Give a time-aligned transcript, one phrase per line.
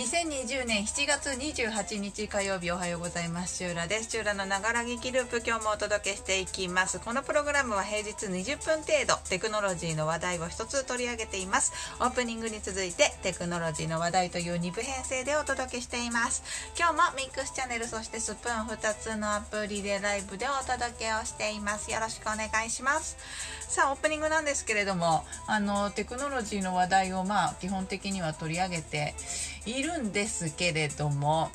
[0.00, 3.58] 2020年7月28日火曜日おはようございます。
[3.58, 4.10] シューラです。
[4.10, 7.00] シューラのながら劇ループ今日もお届けしていきます。
[7.00, 11.74] このプログラムは平日20分程度テクノロジーの話題を一つ取り上げています。
[12.00, 16.42] オープニングに続いてテクノロジーの話題という2部編成でお届けしています。
[16.78, 21.90] 今日もミックスチャンネルそしてスプーン2つのアプリでライブでお届けをしています。
[21.90, 23.18] よろしくお願いします。
[23.68, 29.14] さあオープニングなんですけれどもあのテクノロジーの話題をまあ基本的には取り上げて
[29.66, 31.50] いるんですけれども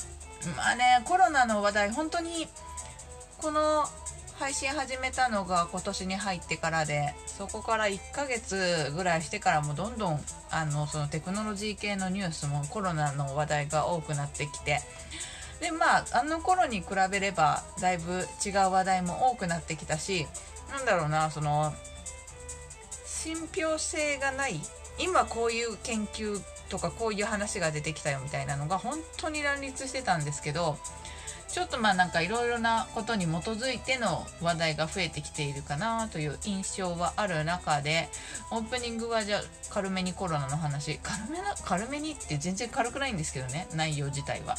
[0.57, 2.47] まあねコロナの話題本当に
[3.39, 3.85] この
[4.37, 10.19] 配信始めたのが今年に入ってからでそこから1ヶ月ぐらいしてからもどんどん
[10.51, 14.81] あのそのテクノロジー系のニュースもコロナの話題が多くなってきて
[15.61, 20.27] でまああの頃に比べればだいぶ違う話題も多くなってきたし
[20.69, 21.73] なんだろうなその
[23.05, 24.59] 信憑性がない
[24.99, 30.77] 今こういう研究とかこういう話が出てきたよみたいなのが本当に乱立してたんですけど
[31.47, 38.09] ちょっとまあなんかいろいろなことに基づいての話題が増えてきているかなという印象はある中で
[38.51, 44.55] オープニングはじゃあ軽めにコロナの話軽めな軽めにって全然軽くないんですけどね内容自体は。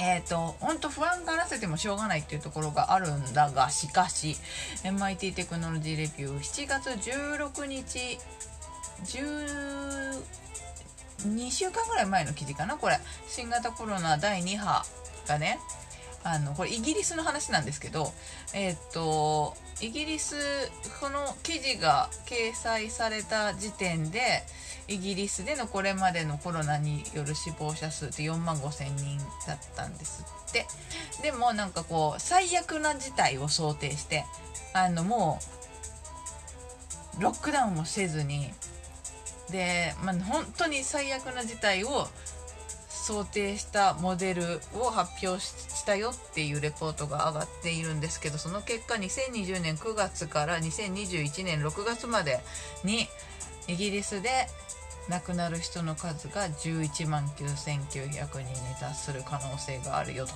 [0.00, 4.36] えっ、ー、と、ほんと不安がらせてもしょうがないっていうところがあるんだが、しかし、
[4.84, 8.18] MIT テクノロジーレビュー7月16日、
[11.26, 12.98] 2週間ぐらい前の記事かな、これ。
[13.26, 14.84] 新型コロナ第2波
[15.26, 15.58] がね、
[16.24, 18.12] あの、これイギリスの話なんですけど、
[18.54, 20.36] えっ、と、イギリス、
[21.00, 24.44] この記事が掲載された時点で、
[24.88, 30.66] イギリスでのこれまでのコロナによる死亡者数って4万5千人だったんですって。
[31.22, 34.24] でもなんかこう最悪な事態を想定して
[34.72, 35.38] あのも
[37.18, 38.50] うロックダウンもせずに
[39.50, 42.06] で、まあ、本当に最悪な事態を
[42.88, 52.40] 想定したモデルを発表したよっていうレポートが上がっているんですけどその結果2020年9月から2021年6月まで
[52.84, 53.06] に
[53.66, 54.28] イギリスで
[55.08, 60.32] 亡くなる人の数が11万9900人に達する可能性があるよと。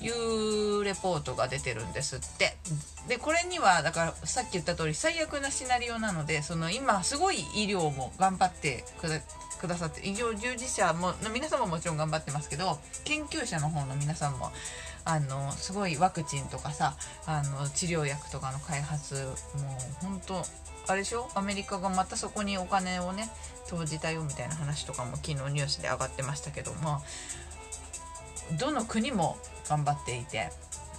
[0.00, 2.56] いうレポートが出てるんですって。
[3.08, 8.84] でこれにはだからさっき言った通り最悪なシナリオなのでその今すごい医療も頑張って
[9.60, 14.50] くださって医療従事者も皆さんももちろん頑張ってますけど研究者の方の皆さんも
[15.04, 19.34] あのすごいワクチンとかさあの治療薬とかの開発もう
[20.00, 20.42] 本当
[20.86, 21.28] あれでしょ？
[21.34, 23.28] アメリカがまたそこにお金をね
[23.68, 27.02] 投じたよみたいな話とかも昨日ニュースで上がってましたけどまあ
[28.58, 29.36] どの国も
[29.68, 30.50] 頑張っていて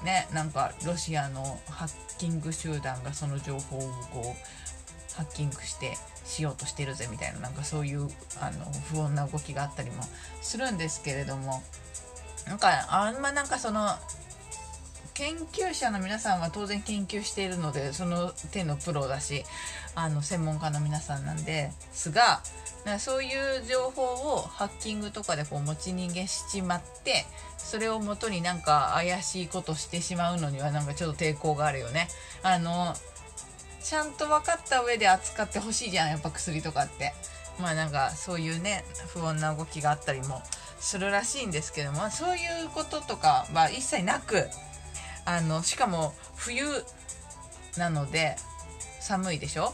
[0.03, 8.09] ねなんかロシアのハッキング集団がその情報をこうハッキングしてしようとしてるぜみたいななんかそういう
[8.41, 10.03] あの不穏な動きがあったりも
[10.41, 11.63] するんですけれども
[12.47, 13.88] なんかあんまなんかその
[15.16, 19.44] 研究者の皆さんは当然研究しているのでその手のプロだし
[19.96, 22.42] あの専門家の皆さんなんですが
[23.00, 27.25] そういう情報をハッキングとかでこう持ち逃げしちまって
[27.58, 32.09] それをもとになんか怪しいことしてしまうのにはなんかちょっと抵抗があるよね。
[32.44, 32.94] あの
[33.81, 37.14] ちゃんと分かった上で扱ってほしいじゃんやっぱ薬とかって。
[37.59, 40.42] まあなんかそういうね不穏な動きがあったりも
[40.80, 44.50] するらしいんですけどもそういうこととかは一切なく
[45.25, 46.63] あのしかも冬
[47.78, 48.36] なので
[49.02, 49.74] 寒いでしょ？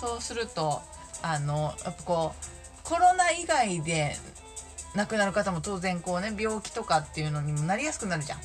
[0.00, 0.80] そうすると
[1.22, 4.16] あのやっぱこうコロナ以外で
[4.94, 8.38] 亡くなる方も当然こうね病気とかっていうのにもなりやすくなるじゃん。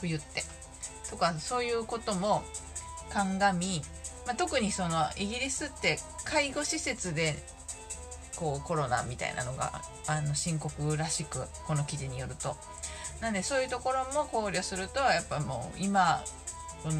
[0.00, 0.42] 冬って。
[1.10, 2.42] とかそういうことも
[3.10, 3.82] 鑑み、
[4.26, 7.36] まあ、特にそのイギリスって介護施設で
[8.36, 12.56] こうコロナみたいなのがあの深刻らしくこの記事によると。
[13.22, 16.22] なんでそういうところも考慮するとやっぱもう今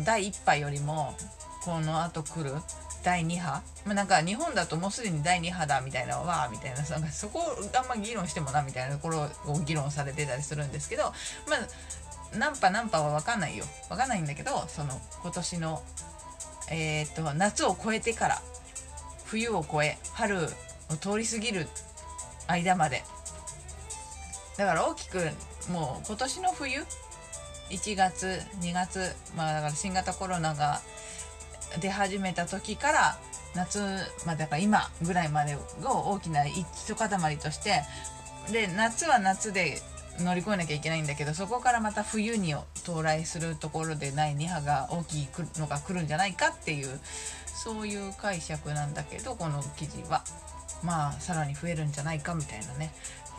[0.05, 1.15] 第1波よりも
[1.65, 2.55] この後来る
[3.03, 7.43] 第2波、まあ、なんか日本だともうすでに第2波だみたいなわーみたいななんかそこを
[7.77, 13.65] あんま議論してもなみたいなところを議論されてたりするんですけどまあ何波何波は分かんないよ。
[13.89, 15.83] 分かんないんだけどその今年の
[16.71, 18.43] えー、っと夏を越えてから
[19.25, 21.67] 冬を越え春を通り過ぎる
[22.47, 23.03] 間まで
[24.63, 25.19] だから大きく
[25.73, 26.85] もう今年の冬
[27.71, 30.81] 1月2月まあだから新型コロナが
[31.81, 33.19] 出始めた時から
[33.57, 33.81] 夏
[34.25, 35.59] まあだから今ぐらいまでを
[36.13, 37.83] 大きな一塊として
[38.53, 39.83] で夏は夏で
[40.21, 42.55] 乗り越えなきゃいけないんだけどそこからまた冬に
[42.85, 47.01] 到来するところでない2波が大きいのが来るんじゃないかっていう
[47.47, 50.23] そういう解釈なんだけどこの記事は。
[50.85, 52.93] まあさらに増えるんじゃないかみたいなね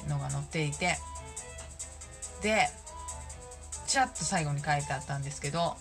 [0.07, 0.97] のが載っていて。
[2.43, 2.67] で
[3.87, 5.75] ちらっと最後に書いてあったんですけど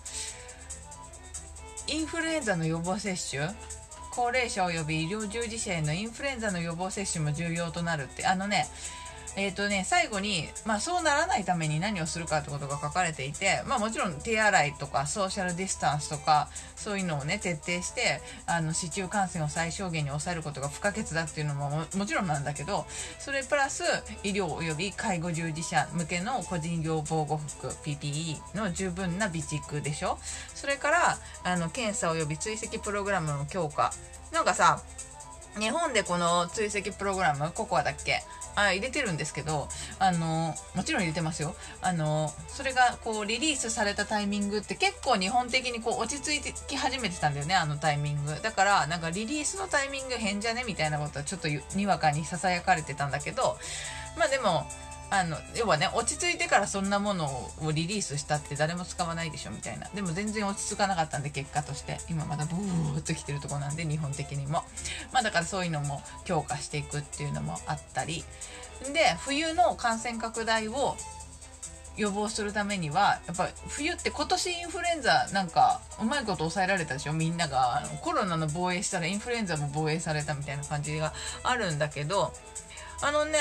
[1.88, 3.50] インフルエンザの予防接種？
[4.12, 8.26] 高齢者及び医療従事者へのインフルエンザの予防接種も重要となるって。
[8.26, 8.66] あのね
[9.34, 22.84] えーとね、最後に、まあ、そうならないために何をするかってことが書かれていて、まあ、もちろん手洗いとかソーシャルディスタンスとかそういうのをね徹底してあの市中感染を最小限に抑えることが不可欠だっていうのももちろんなんだけど
[23.18, 23.84] それプラス
[24.22, 30.18] 医療及び介護従事者向けの個人用防護服 PPE の十分な備蓄でしょ。
[30.54, 33.92] それからあの検査及び追跡プログラムの強化。
[34.32, 34.82] なんかさ
[35.58, 38.22] 日本でこの追跡プログラムココアだっけ？
[38.54, 39.68] あ入れてるんですけど
[39.98, 41.54] あのもちろん入れてますよ。
[41.80, 48.40] あのそれがこうリリースされたタイミングって結構日本的にこう落ち着いてき始めてたんだよねあのタイミング。
[48.42, 50.64] だからなんかリリースのタイミング変じゃね？
[50.66, 53.56] みたいなことはちょっとにわかにささやかれてたんだけど
[54.18, 54.66] まあでも
[55.14, 57.26] あの要はね落ち着いてからそんなもの
[57.60, 59.86] をリリースしたって誰も使わないでしょみたいな。
[59.94, 61.98] でも全然落ち着かなかったんで結果として。
[62.08, 64.64] 今まだブーっときてるとこなんで日本的にも。
[65.12, 68.24] まあだからそういうのも強化していくっていうのもあったり。
[68.94, 70.96] で冬の感染拡大を
[71.98, 77.12] 予防するためにはやっぱ冬って今年インフルエンザなんかうまいこと抑えられたでしょ？
[77.12, 81.12] みんながコロナの防衛したらインフルエンザも防衛されたみたいな感じが
[81.44, 82.32] あるんだけど
[83.02, 83.38] あのね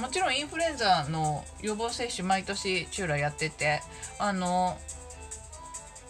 [0.00, 3.80] もちろんインフルエンザの予防接種毎年チューラやってて
[4.18, 4.78] あの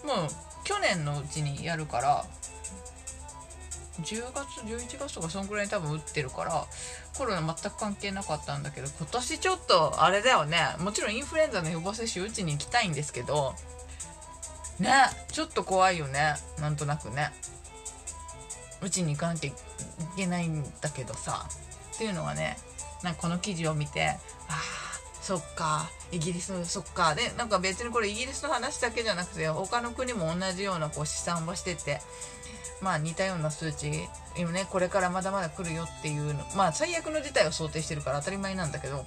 [0.05, 0.29] もう
[0.65, 2.25] 去年のうちにやるから
[4.01, 6.65] 10月11月とかそんくらいに多分打ってるから
[7.17, 10.59] コロナ全く関係なかったんだけど今年ちょっとあれだよね。
[10.79, 13.55] もちろんインフルエンザの予防接種打ちに行きたいんですけど
[14.81, 14.91] ね
[15.31, 16.35] ちょっと怖いよね。
[16.59, 17.33] なんとなくね。
[18.81, 19.53] うちに行かなきゃい
[20.17, 21.47] けないんだけどさ。
[21.95, 22.57] っていうのはね
[23.03, 24.19] なんかこの記事を見てあ
[24.49, 27.15] あそっかイギリスそっか。
[27.15, 32.01] でなんか別にこれイギリスの話だけじゃなくて他の国も同じようなこう試算をしてて
[32.81, 39.05] まあ似たような数値今ねこれからまだまだ来るよっていうのまあ最悪の事態を想定してるから当たり前なんだけど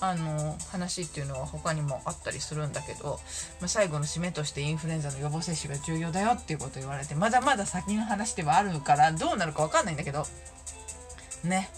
[0.00, 3.18] あの話っていうのは他にもあったりするんだけど、
[3.60, 10.26] まあ、最後の締めとしてインフルエンザの予防接種が重要だよっていうこと言われてまだまだ先の話ではあるからどうなるか分かんないんだけど
[11.44, 11.70] ね。
[11.72, 11.75] っ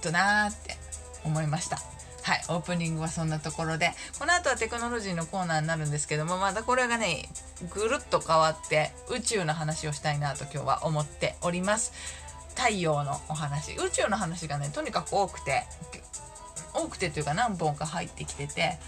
[0.00, 0.76] となーって
[1.24, 1.78] 思いました。
[2.22, 7.28] はい、オープニングはそんなところで、この後はテクノロジーのコーナーになるんですけども、またこれがね、
[7.74, 11.92] ぐるっと変わって宇宙の話をしたいなと今日は思っております。
[12.54, 15.64] 太陽のお話、宇宙の話がね、とにかく多くて、
[16.74, 18.78] 多くてというか何本か入ってきてて、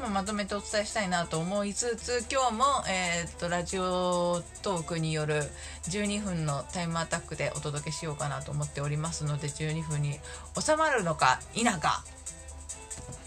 [0.00, 5.42] ままとめてお伝えしたいなと思いつつ今日も、えー、っとラジオトークによる
[5.84, 10.18] 12分のタイムアタックでお届けしようかなと思っておりますので12分に
[10.58, 12.02] 収まるのか否か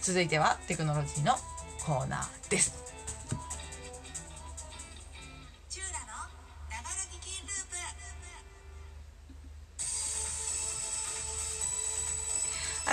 [0.00, 1.34] 続いてはテクノロジーの
[1.86, 2.83] コーナーです。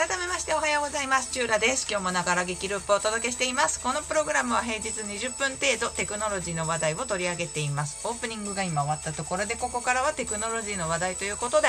[0.02, 1.32] 改めましておはようございます。
[1.32, 1.86] チューラです。
[1.88, 3.80] 今日もながら劇ループをお届けしています。
[3.80, 8.08] このプログラムは平日20分程度テクノロジーの話題を取り上げています。
[8.08, 11.68] オープニングが今終わったところで、ここからはテクノロジーの話題ということで、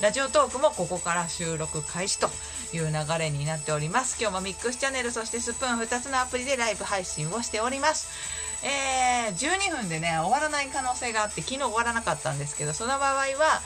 [0.00, 2.28] ラジオトークもここから収録開始と
[2.72, 4.18] いう流れになっております。
[4.20, 8.06] 今日もミックスチャンネル、そしてスプーン2つのアプリでライブ配信をしております。
[8.62, 13.60] えー、12分でね、終わらない可能性があって、昨日終わらなかったんですけど、その場合は、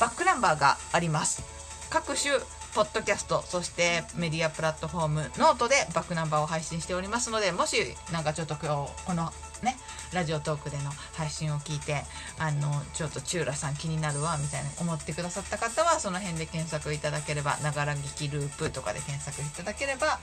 [0.00, 1.42] バックナンバーがあります。
[1.90, 2.40] 各種
[2.74, 7.76] ポッドキャスト、そしてメディアプラットフォーム、ノートでバックナンバーを配信しておりますので、もし
[8.12, 9.32] なんかちょっと今日、この
[9.64, 9.76] ね、
[10.12, 12.04] ラジオトークでの配信を聞いて、
[12.38, 20.20] あの、ちょっとチューラさん気になるわ、みたいな思ってくださった方は、その辺で検索いただければ、ながら聞きループとかで検索いただければ、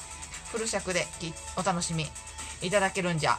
[0.51, 1.05] フル尺で
[1.57, 2.07] お楽しみ
[2.61, 3.37] いただけるんじゃ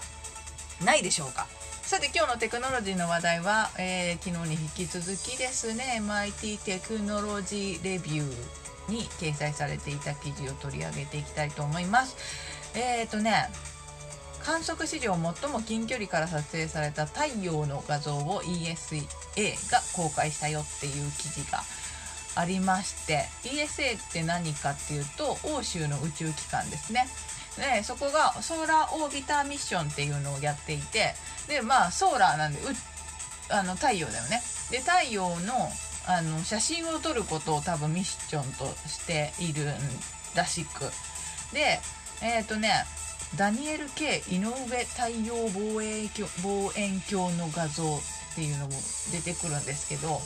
[0.84, 1.46] ないでしょうか。
[1.82, 12.16] さて今日のテクノロジーの話題は、えー、昨日に引き続きですね MIT テクノロジーレビューに掲載されていた記事を取り上げていきたいと思います。
[12.74, 13.50] えっ、ー、とね
[14.44, 19.02] 観測史上最も近距離から撮影された太陽の画像を ESA
[19.70, 21.58] が公開したよっていう記事が
[22.34, 27.06] ありまして ESA って何かっていうと欧州の宇宙機関ですね。
[27.56, 31.14] でそこがソーラーオービターミッションっていうのをやっていて
[31.48, 32.60] でまあソーラーなんで
[33.50, 34.40] あの太陽だよね
[34.70, 35.68] で太陽の
[36.08, 39.66] あの写真を撮ることを多分ミッションとしている
[40.34, 40.84] らしく。
[41.52, 41.80] で
[42.22, 42.70] えっ、ー、とね
[43.36, 46.08] ダニエル K 井上太陽望遠
[46.42, 48.72] 望遠鏡の画像っていうのも
[49.12, 50.20] 出てくるんですけど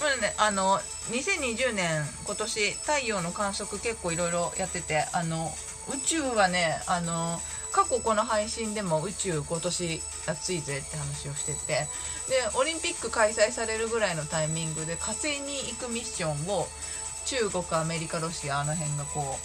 [0.00, 0.80] まあね、あの
[1.12, 5.48] 2020年今年太陽の観測結構いろいろやっててあの
[5.94, 7.38] 宇宙はねあの
[7.72, 11.88] 過去この配信でも宇宙今年暑いぜって話をしててで
[12.58, 16.66] オリンピック開催されるぐらいのタイミングで火星に行くミッションを
[17.24, 19.38] 中国アメリカロシアあの辺がこ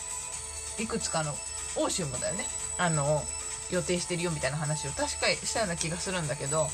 [0.80, 1.34] ういくつかの
[1.78, 2.46] 欧州もだよね
[2.78, 3.24] あの
[3.72, 6.68] 予定してるよみたいな話を確かにしたような気がするんだけど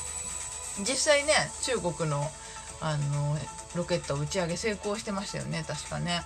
[0.79, 2.23] 実際ね中国の
[2.81, 3.37] あの
[3.75, 6.21] ロケット打ち上げ成功してましたよね確かね。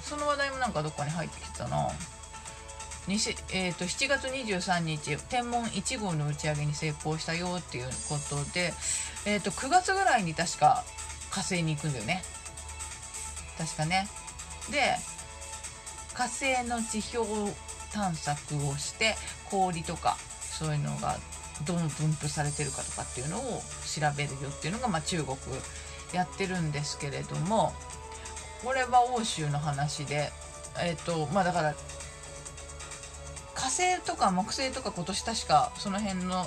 [0.00, 1.88] その話題もなんかどっかに入ってきてたな。
[3.06, 8.72] えーと、7月23日天文1号の打ち上げに成功したよっていうことで、
[9.26, 10.84] えーと、9月ぐらいに確か
[11.30, 12.22] 火星に行くんだよね。
[13.58, 14.08] 確かね。
[14.70, 14.96] で
[16.14, 17.52] 火星の地表
[17.92, 19.14] 探索をして
[19.50, 21.18] 氷とかそういうのが
[21.66, 23.40] どう分布されてるかとかっていうのを
[23.84, 25.36] 調べるよっていうのが、まあ、中国
[26.12, 27.72] やってるんですけれども
[28.64, 30.30] これは欧州の話で
[30.80, 31.74] えっ、ー、とまあだから
[33.64, 36.44] 火星とか木星とか今年確かその辺の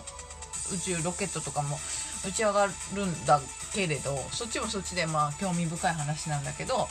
[0.71, 1.79] 宇宙ロケットとかも
[2.27, 3.41] 打ち上がるんだ
[3.73, 6.87] けれどそっちもそっちでまあ興味深い話なんだけど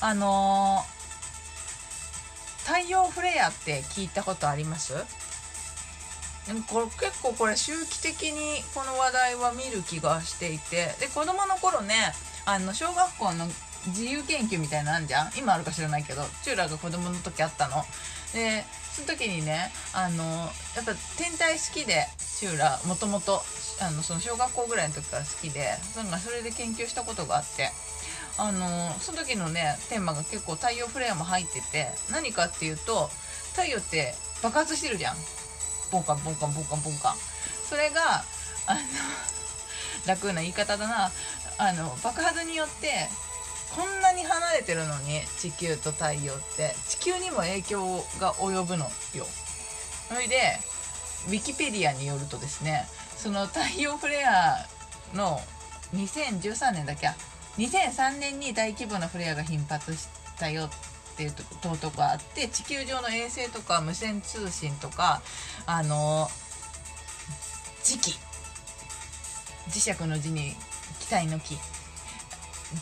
[0.00, 4.94] あのー、太陽フレアって聞いたことあります？
[6.70, 12.14] これ結構これ周期的にこの話題は見る気がしていてで子供の頃ね
[12.46, 13.46] あの小学校の
[13.88, 15.32] 自由研究みたいなんじゃん？
[15.36, 16.22] 今あるか知らないけど。
[16.42, 17.84] チューラーが子供の時あったの。
[18.32, 22.06] でその時にねあのやっぱ天体好きで
[22.38, 23.42] チューラーもともと
[23.80, 27.70] あのその小学校ぐらいの時から好きでそそれで研究したことがあって。
[28.40, 33.10] あのその時のねテーマが結構太陽フレアも入ってて何かっていうと
[33.50, 34.14] 太陽って
[34.44, 35.16] 爆発してるじゃん。
[35.90, 37.16] ボンカンボンカンボンカンボンカン。
[37.68, 38.22] それが
[38.68, 38.80] あの
[40.06, 41.10] 楽な言い方だな。
[41.58, 43.08] あの爆発によって
[43.74, 48.84] こんなに離れてるのに地球と太陽って地球にも影響が及ぶの
[49.14, 49.26] よ。
[50.08, 50.58] それで
[51.28, 54.66] ウィキペディアによるとですねその太陽フレア
[55.14, 55.40] の
[55.94, 57.08] 2013年だけ
[57.58, 60.08] 2003年に大規模なフレアが頻発し
[60.38, 61.42] たよっていうと
[61.90, 65.20] こがあって地球上の衛星とか無線通信とか
[65.66, 66.28] あの
[67.82, 68.12] 磁気
[69.68, 70.52] 磁石の字に
[71.00, 71.56] 機体の木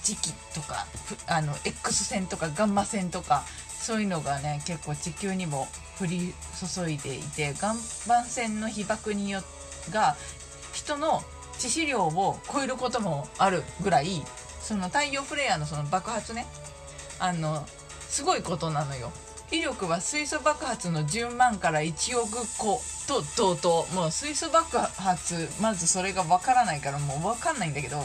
[0.02, 0.86] 磁気とか
[1.26, 3.44] あの X 線とかガンマ線とか
[3.80, 5.68] そういうのがね結構地球にも
[6.00, 6.34] 降り
[6.74, 7.74] 注いでいて岩
[8.06, 9.42] 盤線の被爆によ
[9.90, 10.16] が
[10.72, 11.22] 人の
[11.58, 14.22] 致死量を超えることもあるぐらい
[14.60, 16.46] その太陽フレアのその爆発ね
[17.18, 17.64] あの
[18.08, 19.10] すごいことなのよ。
[19.52, 23.86] 威力は水素爆発の10万から1億個と同等。
[23.94, 28.04] もう水素爆発まずそれがわからないからもうわかんないんだけど。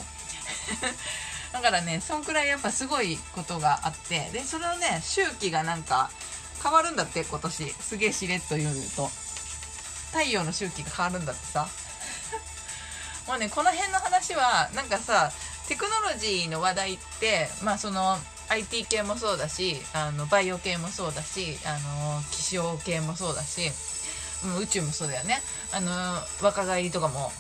[1.54, 6.10] だからねそんくらいやっぱすごいことがあってでそれのね周期がなんか
[6.64, 7.70] 変わるんだって今年。
[7.72, 9.10] すげえしれっと言うと。
[10.12, 11.68] 太陽の周期が変わるんだってさ。
[13.28, 15.32] もうねこの辺の話はなんかさ
[15.68, 23.72] テクノロジーの話題ってまあその IT 系もそうだしあのバイオ系もそうだしあの気象系もそうだし
[24.60, 25.42] 宇宙もそうだよね。
[25.72, 27.32] あの若返りとかも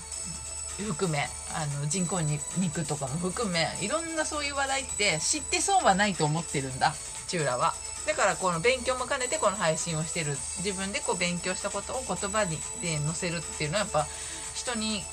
[0.78, 6.94] 含めあの人工肉とかも含めいろんなそういう話題って知って損はないと思ってるんだ
[7.28, 7.74] チューラは。
[8.08, 10.32] だからこの勉強も兼ねてこの配信をしてる。
[10.63, 14.08] 自分でこう勉強したことを言葉にで載せるっていうのはやっぱ
[14.56, 15.04] 人に、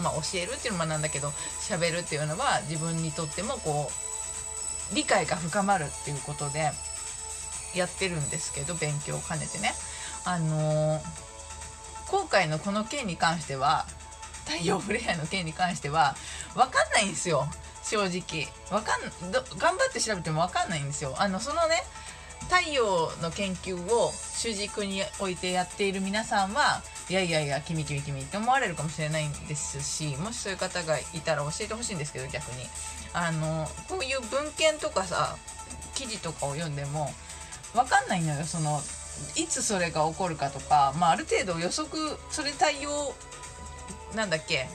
[0.00, 1.28] まあ、教えるっていうのもなんだけど
[1.60, 3.90] 喋るっていうのは自分にとってもこ
[4.92, 6.70] う理解が深まるっていうことで
[7.74, 9.74] やってるんですけど勉強を兼ねてね。
[10.24, 11.00] あのー、
[12.08, 13.86] 今回のこの件に関しては
[14.46, 16.16] 太陽フレアの件に関しては
[16.54, 17.46] 分かんないんですよ。
[17.82, 18.48] 正直。
[18.70, 19.00] わかん
[19.58, 21.14] 頑張って調べても分かんないんですよ。
[21.18, 21.82] あのそのね
[22.48, 32.66] 太陽の研究を主軸に置いてやっている皆さんはいやいやいや君君君って思われるかもしれないんですしもしそういう方がいたら教えてほしいんですけど逆に。
[33.12, 35.36] あのこういう文献とかさ
[35.94, 37.10] 記事とかを読んでも
[37.72, 38.44] 分かんないのよ。
[38.44, 38.82] その
[39.34, 41.98] いつそれが起こるかとか、まあ、ある程度予測
[42.30, 43.14] それ対応
[44.16, 44.66] なんだっけ？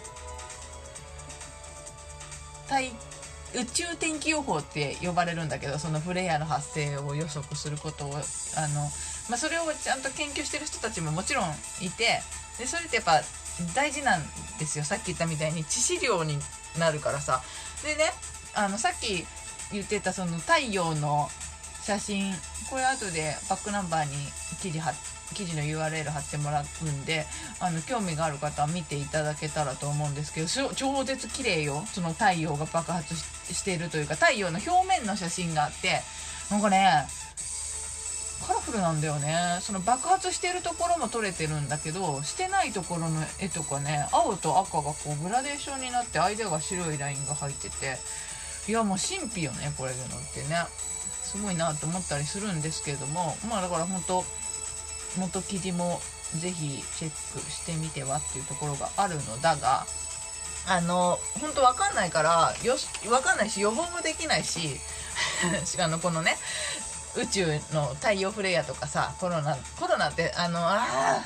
[3.53, 8.81] 宇宙天気予報って呼ばれるんだけどそのフレアの発生を予測することをあの、
[9.29, 11.49] まあ、それをちゃんと研究してる人たちももちろん
[11.81, 12.21] いて
[12.57, 13.21] でそれってやっぱ
[13.75, 14.23] 大事なん
[14.57, 14.85] ですよ。
[14.85, 16.37] さっき言ったみたいに致死量に
[16.79, 17.41] なるからさ。
[17.83, 18.13] でね
[18.53, 19.25] あのさっき
[19.73, 21.27] 言ってたその太陽の
[21.83, 22.33] 写真
[22.69, 24.11] これ後でバックナンバーに
[24.61, 24.99] 記事貼って
[25.31, 27.25] 記事の URL 貼ってもらうんで
[27.59, 31.83] あの興味がある方は見ていただけたらと思うんですけど超絶綺麗よ。
[31.87, 36.01] その太陽が爆発しているというか太陽の表面の写真があって
[36.49, 37.07] なんかね
[38.47, 39.59] カラフルなんだよね。
[39.61, 47.97] その爆発してるところも撮れてるんだけどしてないところの絵とかね青と赤がこうグラデーションになって間が白いラインが入ってて
[48.67, 50.65] いやもう神秘よねこれのってね。
[51.31, 54.25] すごいなと思ったりするんですけれどもまあだから本当
[55.17, 55.99] 元記事も
[56.39, 59.85] ぜひチェックしてみてはっていうところがあるのだが
[60.67, 64.79] あの本当わかんないからよしわかんないし予防もできないし
[65.79, 66.37] あのこのね
[67.15, 71.21] 宇宙の太陽フレアとかさコロナコロナってあのあ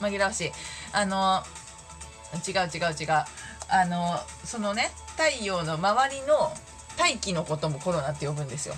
[0.00, 0.52] 紛らわしい。
[0.92, 1.42] あの
[2.46, 3.24] 違う違う違う。
[3.70, 6.52] あのそのね太陽の周りの
[6.96, 8.74] 大気のこともコロナって呼ぶんですよ。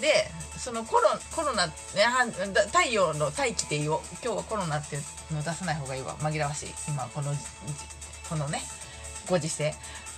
[0.00, 6.16] でそのコロコロナ太陽の大気って言おう今日はコロナっていうの出さない方がいいわ。
[6.18, 6.74] 紛らわしい。
[6.88, 7.32] 今この
[8.28, 8.60] このね
[9.28, 9.74] ご時世。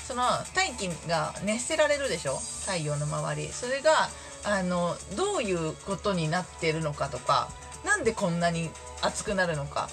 [0.06, 0.22] その
[0.54, 2.36] 大気が熱せられるでしょ？
[2.66, 3.48] 太陽の周り。
[3.48, 4.08] それが
[4.44, 7.48] あのどういうことになってるのかとか
[7.84, 8.70] なんでこんなに
[9.00, 9.88] 熱くなるのか。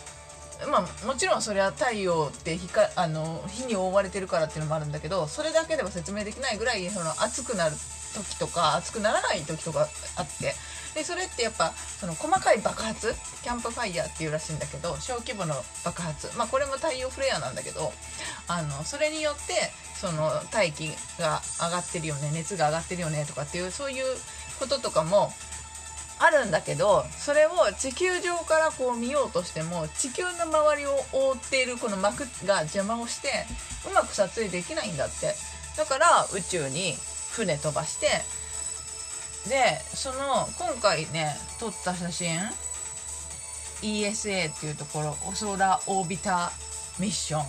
[0.69, 7.75] まあもちろんそれは太陽って光あの火に覆われてるからっていうのもあるんだけどそれだけでは説明できないぐらいその熱くなる
[8.13, 10.55] 時とか熱くならない時とかあって。
[10.95, 13.13] でそれってやっぱその細かい爆発
[13.43, 15.53] キャンプファイヤーっていうらしいんだけど小規模の
[15.85, 16.35] 爆発。
[16.35, 17.93] まあこれも太陽フレアなんだけど
[18.47, 19.53] あのそれによって
[19.95, 20.89] その大気
[21.19, 24.03] が上がってるよね熱が上がってるよねとかっていうそういう
[24.59, 25.31] こととかも
[26.17, 33.29] あるんだけどそれを地球上からこう見ようとしても地球の周りを覆っているこの膜が邪魔をして
[33.89, 35.35] うまく撮影できないんだって。
[35.77, 36.95] だから宇宙に
[37.31, 38.07] 船飛ばして
[39.49, 42.39] でその今回ね撮った写真
[43.81, 46.51] ESA っていうところオソラオービタ
[46.99, 47.43] ミッション。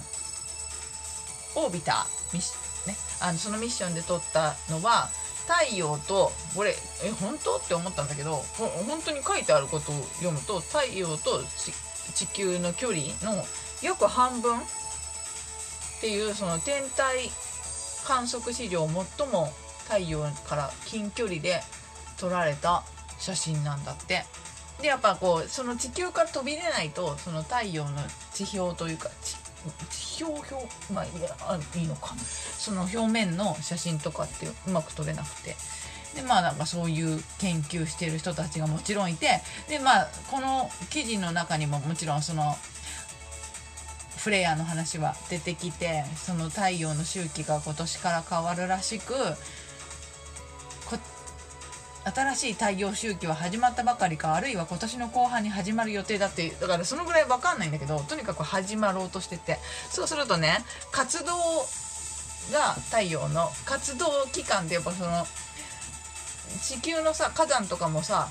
[1.56, 5.08] オービタミッションねあのそのミッションで撮ったのは
[5.48, 7.56] 太陽とこれえ本当？
[7.56, 11.42] って思ったんだけど本当に書いてあることを読むと太陽と
[12.14, 13.42] 地球の距離の
[13.82, 14.62] 約半分っ
[16.00, 17.30] ていうその天体
[18.06, 18.88] 観測史上
[19.18, 19.52] 最も
[19.90, 21.60] 太陽から近距離で
[22.16, 22.84] 撮られた
[23.18, 24.24] 写真なんだって。
[24.80, 27.98] でやっぱこうその地球から飛び出ないとその太陽の
[28.32, 29.10] 地表というか
[29.90, 31.08] 地表表まあい
[31.84, 32.22] いのかな。
[32.22, 35.56] その表面の写真とかってうまく撮れなくて。
[36.14, 42.56] でまあなんかそういう研究してる人たちがもちろんいてでまあこの記事の中にももちろんその
[44.16, 49.14] フレアの話は出てきてその太陽の周期が今年から変わるらしく
[52.10, 59.58] 新しい太陽周期は始まったばかりかあるいは今年の後半に始まる予定だってだからそのぐらい分かんないんだけどとにかく始まろうとしてて。
[59.90, 60.58] そうするとね
[60.92, 61.32] 活動
[62.52, 65.26] が太陽の活動期間ってやっぱその
[66.62, 68.28] 地球のさ火山とかもさ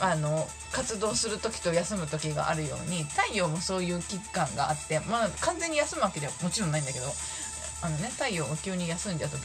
[0.00, 7.06] あの活動する時と休む時があるように太陽もそういう期間があってまあ完全に休むわけではもちろんないんだけど
[7.82, 9.36] あのね太陽が急に休んじゃうと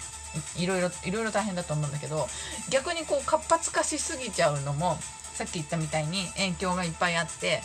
[0.57, 2.27] いろいろいろいろ大変だと思うんだけど
[2.69, 4.97] 逆にこう活発化しすぎちゃうのも
[5.33, 7.61] さっき言ったみたいに影響がいっぱいあって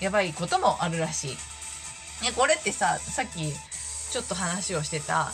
[0.00, 1.30] やばいこともあるらしい。
[2.24, 3.52] ね、これってささっき
[4.10, 5.32] ちょっと話をしてた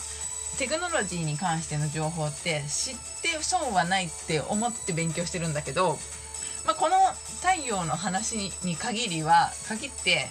[0.57, 5.97] テクノロジーに関しての情報って知って損はないって思って勉強してるんだけど、
[6.65, 6.95] まあ、この
[7.41, 10.27] 太陽の話に限りは限って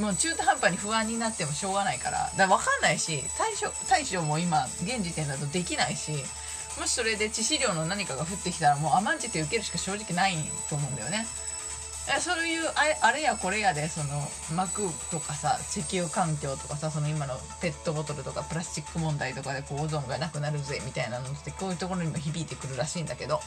[0.00, 2.30] もう中途半端に不安になってもしょうがないから。
[2.36, 6.12] だから分かんないし対処対処も今現時点だとできないし
[6.78, 10.34] もしそれで致死量の何かが降ってきたらもう甘んじて受けるしか正直ない
[10.68, 11.26] と思うんだよね。
[12.20, 12.62] そういう
[13.02, 23.40] あれやこれやでその膜とかさ石油環境とかさその今のペットボトルとかプラスチック問題とかでこうオゾンがなくなるぜみたいなのってこういうところにも響いてくるらしいんだけど。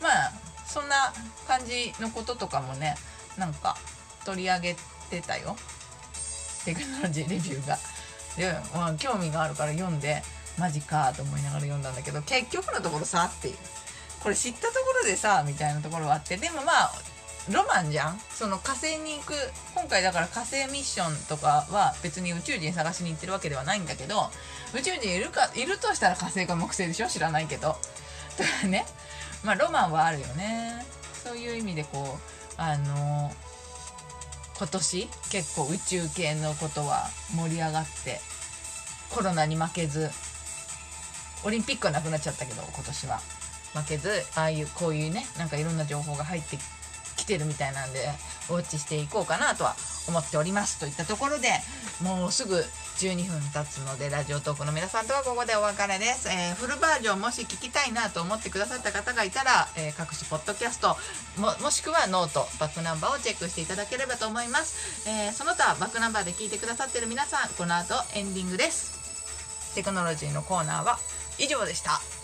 [0.00, 0.32] まあ
[0.66, 1.12] そんな
[1.46, 2.94] 感じのこととかもね
[3.38, 3.76] なんか
[4.24, 4.80] 取り上げて
[5.22, 5.56] たよ。
[6.64, 7.78] テクノロジーレビューが。
[8.36, 10.22] で、まあ、興味があるから読んで
[10.58, 13.56] マジかと思いながら読んだんだけど結局のところさっていう。
[14.20, 16.92] これ知ったところでさみたいなところはあってでもまあ
[17.50, 18.20] ロマンじゃん。
[18.30, 19.32] その火星に行く
[19.74, 24.30] 今回だから火星ミッションとかは別に宇宙人探しに行ってるわけではないんだけど
[24.74, 27.06] 宇宙人いるかいるとしたら火星か木星でしょ？
[27.06, 27.76] 知らないけど。
[28.36, 28.84] とからね。
[29.44, 30.84] まあロマンはあるよね。
[31.24, 32.18] そういう意味でこ
[32.58, 33.32] うあの
[34.58, 38.20] 今年結構宇宙系のことは盛り上がって
[39.08, 40.10] コロナに負けず
[41.44, 43.20] オリンピックはなくなっちゃったけど今年は。
[43.74, 46.56] 負けずああいうこういうねなんかいろんな情報が入って
[47.28, 48.00] てるみたいなんで
[48.48, 49.76] ウォッチしていこうかなとは
[50.08, 51.48] 思っておりますといったところで
[52.02, 60.96] もうすぐ12分経つのでラジオトークの皆さんとはここでお別れです、えーフルバージョンもし聞きたいなと思ってくださった方がいたら、えー各種ポッドキャスト
[61.40, 68.98] ももしくはノートバックナンバーをチェックしていただければと思います、えーその他バックナンバーで聞いてくださってる皆さんこの後エンディングです。
[69.74, 70.98] テクノロジーのコーナーは
[71.38, 72.17] 以上でした。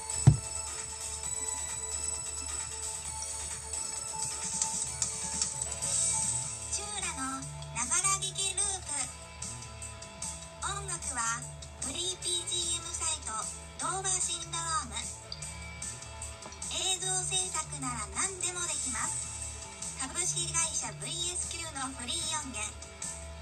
[17.34, 19.98] 制作なら何でもできます。
[19.98, 22.62] 株式会社 VSQ のフリー音源。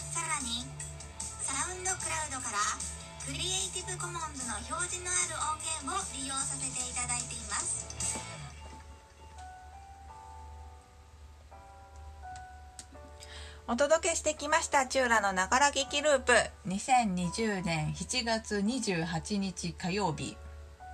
[0.08, 0.64] さらに
[1.20, 2.58] サウンドクラウドから
[3.26, 7.84] クリエイティブコモンズの表示のある音源を利用させていただいています。
[13.68, 16.32] お届けしてきましたチューラのながら劇ループ。
[16.66, 20.38] 2020年7月28日火曜日。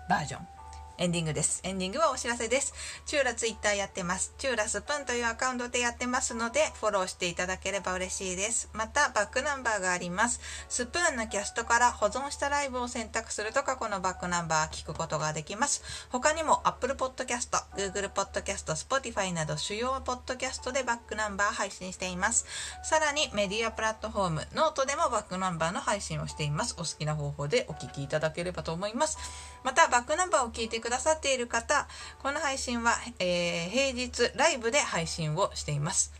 [0.08, 0.57] バージョン。
[0.98, 1.60] エンディングです。
[1.62, 2.74] エンディングはお知らせです。
[3.06, 4.34] チューラツイッターやってます。
[4.36, 8.68] チューラスプーンというアカウントでやってますのでフォローしていただければ嬉しいです。
[8.72, 10.40] またバックナンバーがあります。
[10.68, 15.84] スプーンのキャストから保存したライブを選択すると過去のバックナンバーを聞くことができます。
[16.10, 22.44] 他にも Apple Podcast、Google Podcast、Spotify など主要ポッドキャストでバックナンバー配信しています。
[22.82, 26.74] さらにメディアプラットフォームノートでもバックナンバーの配信をしています。
[26.76, 29.16] お好きな方法でお聞きいただければと思います。
[29.62, 31.86] またバックナンバーを聞いてくくださっている方
[32.22, 36.14] この配信は、えー平日ライブで配信をしています。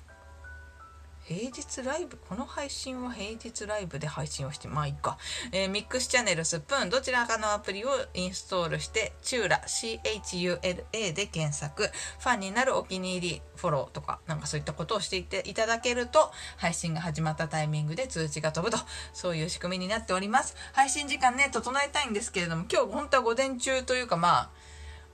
[1.24, 2.16] 平日ライブ？
[2.26, 5.18] この配信は平日ライブで配信をしてまあいいか、
[5.52, 11.82] えーミックスチャンネルスプーンどちらかのアプリをインストールしてチューラ CHULA で検索。
[11.82, 18.82] ファンになるお気に入りフォローとかなんかそういったことをしていていただけると配信が始まったタイミングで通知が飛ぶと。
[19.12, 20.56] そういう仕組みになっております。
[20.72, 24.50] 配信時間ね整えたいんですけれども今日本当は午前中というかまあ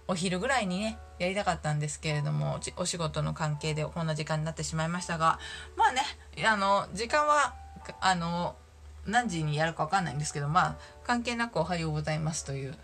[0.07, 5.39] お昼ぐらいにねやりたかったんですけれどもお仕事の関係でこんな時間になってしまいましたが
[5.77, 6.03] まあね
[6.47, 7.55] あの時間は
[8.01, 8.57] あの
[9.07, 12.75] 何時にやるか分かんないんですけどまあ関係なく「おはようございます」という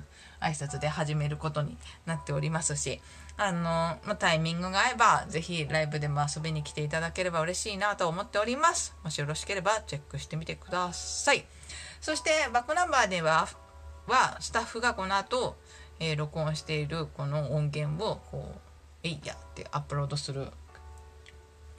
[0.41, 3.01] 挨拶で始めることになっておりますし
[3.37, 8.95] あの、まあ、タイミングが合えばぜひライブでも遊びに来ていただければ嬉しいなと思っております。
[9.05, 11.47] もしよろしければチェックしてみてください。
[12.01, 13.49] そしてバックナンバーでは
[14.07, 15.57] はスタッフがこの後
[16.01, 18.59] えー録音しているこの音源をこう
[19.05, 20.51] 「えいや」ってアップロードする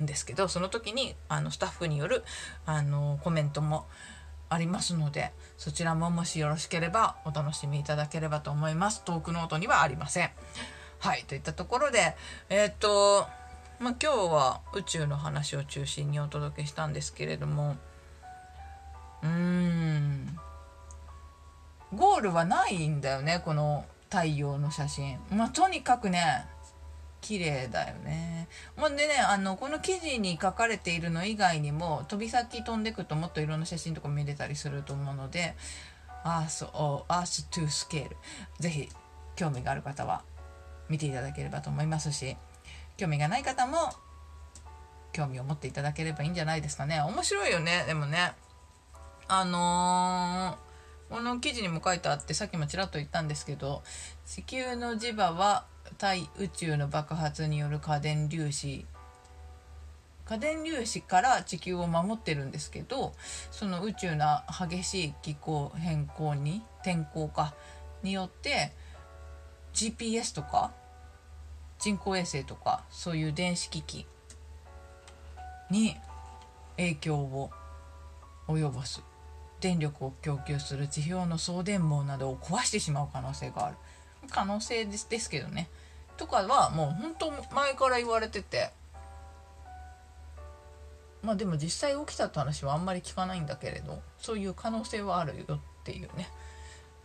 [0.01, 2.23] んですけどその時にあのスタッフによる
[2.65, 3.87] あのコメントも
[4.49, 9.03] ありますのでそちらももしよろしければお楽しみいただければと思います。
[9.03, 10.31] トークノートにはありません。
[10.99, 12.15] はいといったところで
[12.49, 13.27] えーっと
[13.79, 17.77] まあ今日は宇宙の話を中心にお届けしたんですけれども
[19.23, 20.39] うーん
[21.95, 25.17] ゴールはないんだよねこの太陽の写真。
[25.31, 26.45] まあとにかくね
[27.21, 28.49] 綺麗だよね。
[28.75, 35.55] ほんでねあのこの記事に書かれているの以外にも飛び先飛んでくともっといろんな写真とか見れたりすると思うので
[36.23, 38.17] アースをアーストゥスケール。
[38.59, 38.89] ぜひ
[39.37, 40.23] 興味がある方は
[40.89, 42.35] 見ていただければと思いますし
[42.97, 43.77] 興味がない方も
[45.13, 46.99] 興味を持っていただければいいんじゃないですかね。
[47.01, 48.33] 面白いよねでもね。
[49.29, 50.70] あのー
[51.11, 53.83] この記事にも書いてあってさっきもちらっと言ったんですけど
[54.25, 55.65] 地球の磁場は
[55.97, 58.85] 対宇宙の爆発による過電粒子。
[60.23, 63.11] 過電粒子から地球を守ってるんですけど
[63.51, 67.53] その宇宙の激しい気候変更に天候化
[68.01, 68.71] によって
[69.73, 70.71] GPS とか
[71.79, 74.05] 人工衛星とかそういう電子機器
[75.69, 75.97] に
[76.77, 77.49] 影響を
[78.47, 79.10] 及ぼす。
[79.61, 83.77] 電力を供給する地表の送電網などを壊してしまう可能性がある。
[84.29, 85.69] 可能性ですですけどね。
[86.17, 88.71] とかはもう本当前から言われてて。
[91.23, 96.27] まあでも実際起きたって話はあんまり聞かないんだけれどそういう可能性はあるよっていうね。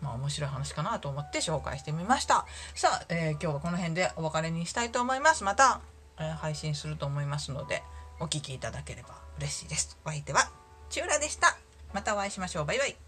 [0.00, 2.46] まあ面白い話かなと思って紹介してみました。
[2.74, 5.44] さあ、えー今日はこの辺でお別れにしたいと思います。
[5.44, 5.80] また、
[6.18, 7.82] えー配信すると思いますので
[8.20, 9.98] お聞きいただければ嬉しいです。
[10.04, 10.50] お相手は
[10.88, 11.65] チューラでした。
[11.96, 12.66] またお会いしましょう。
[12.66, 13.05] バイバイ。